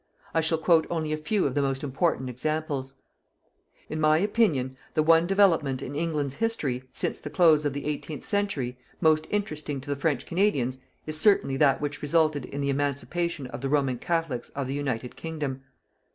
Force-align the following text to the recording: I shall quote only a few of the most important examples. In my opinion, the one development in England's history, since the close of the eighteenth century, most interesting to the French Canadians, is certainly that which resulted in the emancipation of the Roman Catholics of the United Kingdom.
I 0.33 0.41
shall 0.41 0.57
quote 0.57 0.87
only 0.89 1.13
a 1.13 1.15
few 1.15 1.45
of 1.45 1.53
the 1.53 1.61
most 1.61 1.83
important 1.83 2.27
examples. 2.27 2.95
In 3.87 4.01
my 4.01 4.17
opinion, 4.17 4.75
the 4.95 5.03
one 5.03 5.27
development 5.27 5.83
in 5.83 5.93
England's 5.93 6.33
history, 6.33 6.85
since 6.91 7.19
the 7.19 7.29
close 7.29 7.65
of 7.65 7.73
the 7.73 7.85
eighteenth 7.85 8.23
century, 8.23 8.79
most 8.99 9.27
interesting 9.29 9.79
to 9.81 9.91
the 9.91 9.95
French 9.95 10.25
Canadians, 10.25 10.79
is 11.05 11.21
certainly 11.21 11.55
that 11.57 11.81
which 11.81 12.01
resulted 12.01 12.45
in 12.45 12.61
the 12.61 12.71
emancipation 12.71 13.45
of 13.45 13.61
the 13.61 13.69
Roman 13.69 13.99
Catholics 13.99 14.49
of 14.55 14.65
the 14.65 14.73
United 14.73 15.15
Kingdom. 15.15 15.61